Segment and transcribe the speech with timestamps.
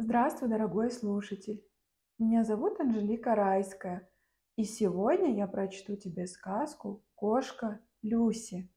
[0.00, 1.66] Здравствуй, дорогой слушатель!
[2.20, 4.08] Меня зовут Анжелика Райская,
[4.54, 8.72] и сегодня я прочту тебе сказку «Кошка Люси».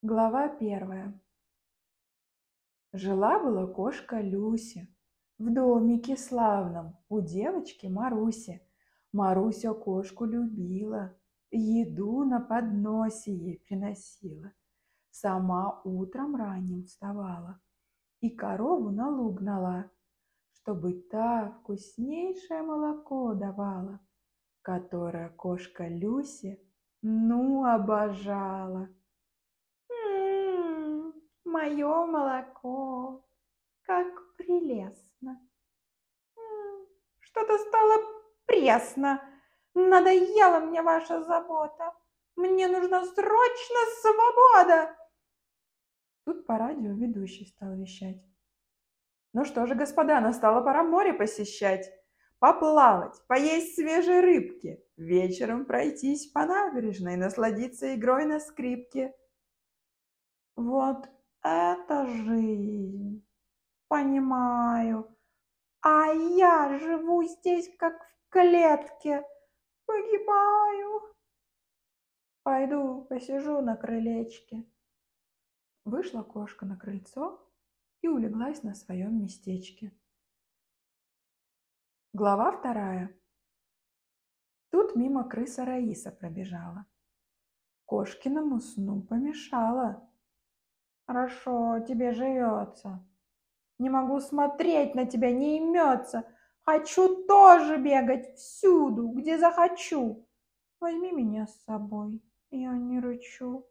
[0.00, 1.20] Глава первая.
[2.92, 4.86] Жила-была кошка Люси
[5.38, 8.64] в домике славном у девочки Маруси.
[9.10, 11.18] Маруся кошку любила,
[11.50, 14.52] еду на подносе ей приносила.
[15.10, 17.60] Сама утром ранним вставала–
[18.22, 19.90] и корову на луг гнала,
[20.54, 23.98] чтобы та вкуснейшее молоко давала,
[24.62, 26.62] которое кошка Люси
[27.02, 28.88] ну обожала.
[29.90, 31.14] М-м,
[31.44, 33.26] мое молоко,
[33.82, 35.40] как прелестно.
[37.18, 37.94] Что-то стало
[38.46, 39.20] пресно.
[39.74, 41.92] Надоела мне ваша забота.
[42.36, 44.96] Мне нужна срочно свобода.
[46.24, 48.22] Тут по радио ведущий стал вещать.
[49.32, 51.90] Ну что же, господа, настало пора море посещать,
[52.38, 59.14] поплавать, поесть свежей рыбки, вечером пройтись по набережной, насладиться игрой на скрипке.
[60.54, 61.08] Вот
[61.42, 63.26] это жизнь!
[63.88, 65.14] Понимаю.
[65.82, 69.22] А я живу здесь, как в клетке.
[69.84, 71.14] Погибаю.
[72.42, 74.64] Пойду посижу на крылечке.
[75.84, 77.44] Вышла кошка на крыльцо
[78.02, 79.92] и улеглась на своем местечке.
[82.12, 83.18] Глава вторая.
[84.70, 86.86] Тут мимо крыса Раиса пробежала.
[87.84, 90.08] Кошкиному сну помешала.
[91.06, 93.04] Хорошо тебе живется.
[93.78, 96.24] Не могу смотреть на тебя, не имется.
[96.64, 100.28] Хочу тоже бегать всюду, где захочу.
[100.78, 103.66] Возьми меня с собой, я не рычу.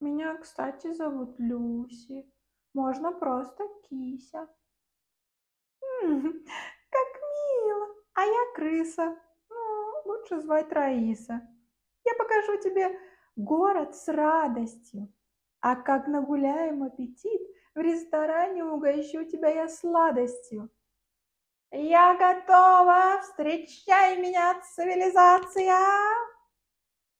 [0.00, 2.30] Меня, кстати, зовут Люси.
[2.74, 4.48] Можно просто Кися.
[6.02, 6.46] М -м,
[6.90, 7.86] как мило.
[8.14, 9.16] А я крыса.
[9.50, 11.40] Ну, лучше звать Раиса.
[12.04, 12.98] Я покажу тебе
[13.36, 15.12] город с радостью.
[15.60, 17.42] А как нагуляем аппетит,
[17.74, 20.70] в ресторане угощу тебя я сладостью.
[21.72, 25.78] Я готова, встречай меня, цивилизация!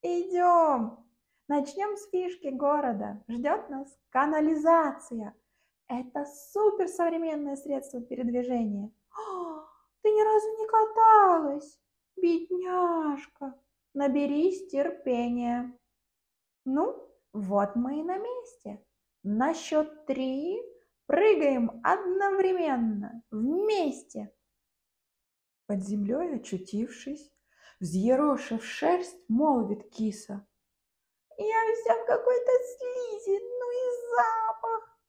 [0.03, 1.10] Идем!
[1.51, 3.25] Начнем с фишки города.
[3.27, 5.35] Ждет нас канализация.
[5.89, 8.93] Это суперсовременное средство передвижения.
[9.11, 9.65] О,
[10.01, 11.81] ты ни разу не каталась,
[12.15, 13.61] бедняжка.
[13.95, 15.77] Наберись терпения.
[16.65, 18.87] Ну, вот мы и на месте.
[19.25, 20.63] На счет три
[21.07, 24.33] прыгаем одновременно, вместе.
[25.67, 27.29] Под землей очутившись,
[27.81, 30.47] взъерошив шерсть, молвит киса.
[31.43, 35.01] Я вся в какой-то слизи, ну и запах.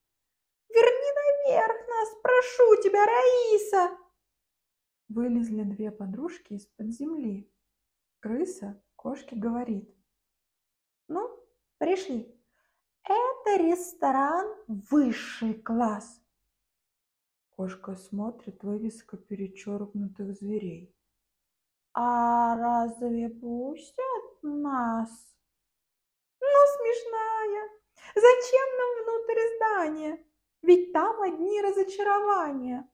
[0.70, 3.98] Верни наверх нас, прошу тебя, Раиса.
[5.10, 7.54] Вылезли две подружки из-под земли.
[8.22, 9.94] Крыса кошке говорит.
[11.10, 11.38] Ну,
[11.80, 12.42] пришли.
[13.04, 16.22] Это ресторан высший класс.
[17.50, 20.96] Кошка смотрит вывеска перечеркнутых зверей.
[21.94, 25.31] А разве пустят нас?
[26.92, 27.70] Смешная.
[28.16, 30.26] Зачем нам внутрь здания?
[30.62, 32.90] Ведь там одни разочарования.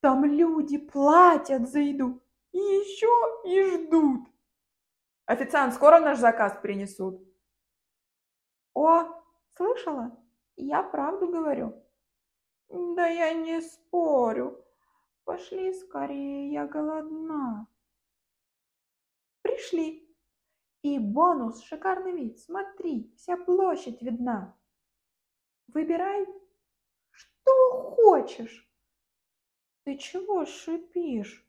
[0.00, 2.22] Там люди платят за еду
[2.52, 3.08] и еще
[3.44, 4.28] и ждут.
[5.26, 7.22] Официант, скоро наш заказ принесут.
[8.74, 9.04] О,
[9.56, 10.18] слышала?
[10.56, 11.74] Я правду говорю.
[12.68, 14.64] Да я не спорю.
[15.24, 17.68] Пошли скорее, я голодна.
[19.42, 20.11] Пришли.
[20.82, 22.40] И бонус– шикарный вид.
[22.40, 24.58] Смотри, вся площадь видна.
[25.68, 26.26] Выбирай,
[27.10, 28.68] что хочешь.
[29.84, 31.46] Ты чего шипишь?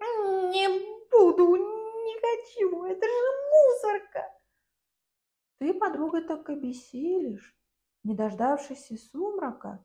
[0.00, 0.68] Не
[1.10, 4.40] буду, не хочу, это же мусорка.
[5.58, 7.56] Ты, подруга, так обессилишь,
[8.02, 9.84] не дождавшись сумрака.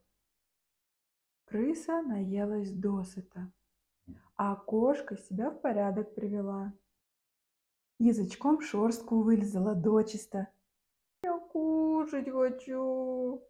[1.45, 3.51] Крыса наелась досыта,
[4.35, 6.73] а кошка себя в порядок привела.
[7.99, 10.47] Язычком шорстку вылезала дочисто.
[11.23, 13.41] Я кушать хочу.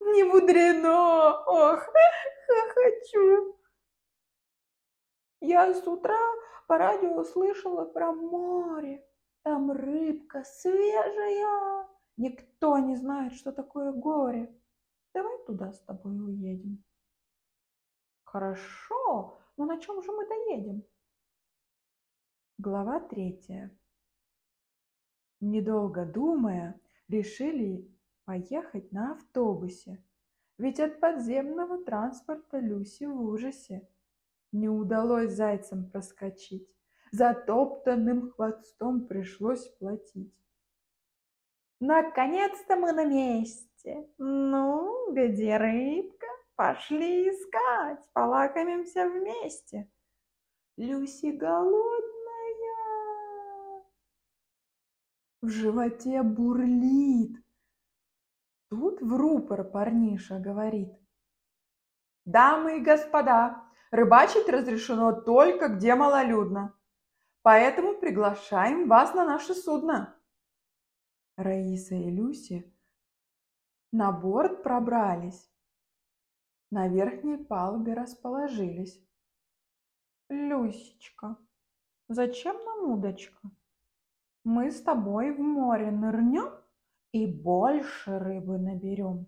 [0.00, 1.42] Не мудрено.
[1.44, 1.86] Ох,
[2.74, 3.58] хочу.
[5.40, 6.18] Я с утра
[6.68, 9.04] по радио слышала про море.
[9.42, 11.88] Там рыбка свежая.
[12.16, 14.54] Никто не знает, что такое горе.
[15.14, 16.84] Давай туда с тобой уедем.
[18.24, 20.84] Хорошо, но на чем же мы доедем?
[22.60, 23.70] Глава третья.
[25.38, 27.88] Недолго думая, решили
[28.24, 30.02] поехать на автобусе.
[30.58, 33.88] Ведь от подземного транспорта Люси в ужасе.
[34.50, 36.68] Не удалось зайцам проскочить.
[37.12, 40.34] Затоптанным хвостом пришлось платить.
[41.78, 44.10] Наконец-то мы на месте.
[44.18, 46.26] Ну, где рыбка?
[46.56, 49.88] Пошли искать, полакомимся вместе.
[50.76, 52.07] Люси голодная.
[55.40, 57.36] В животе бурлит.
[58.70, 60.92] Тут в рупор парниша говорит.
[62.24, 66.74] Дамы и господа, рыбачить разрешено только где малолюдно.
[67.42, 70.18] Поэтому приглашаем вас на наше судно.
[71.36, 72.74] Раиса и Люси
[73.92, 75.50] на борт пробрались.
[76.70, 79.00] На верхней палубе расположились.
[80.28, 81.38] Люсечка,
[82.08, 83.50] зачем нам удочка?
[84.50, 86.50] Мы с тобой в море нырнем
[87.12, 89.26] и больше рыбы наберем.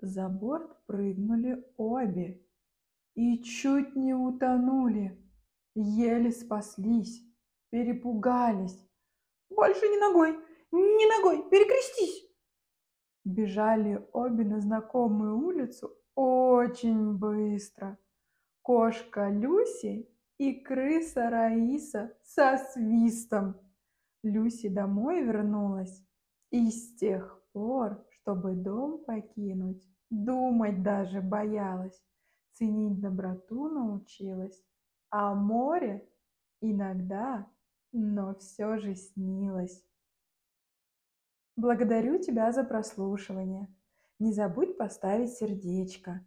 [0.00, 2.42] За борт прыгнули обе
[3.14, 5.22] и чуть не утонули.
[5.74, 7.22] Еле спаслись,
[7.68, 8.88] перепугались.
[9.50, 10.38] Больше не ногой,
[10.72, 12.26] не ногой, перекрестись!»
[13.24, 17.98] Бежали обе на знакомую улицу очень быстро.
[18.62, 20.08] Кошка Люси
[20.38, 23.67] и крыса Раиса со свистом.
[24.28, 26.04] Люси домой вернулась
[26.50, 32.00] и с тех пор, чтобы дом покинуть, думать даже боялась,
[32.52, 34.62] ценить доброту научилась,
[35.10, 36.08] а море
[36.60, 37.50] иногда,
[37.92, 39.84] но все же снилось.
[41.56, 43.68] Благодарю тебя за прослушивание.
[44.18, 46.24] Не забудь поставить сердечко.